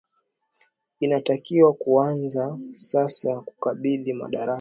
[0.99, 4.49] inatakiwa kuanza sasa kukabidhi madaraka